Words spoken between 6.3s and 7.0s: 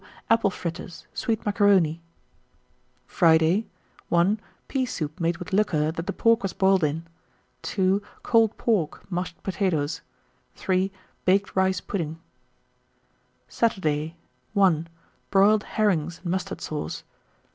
was boiled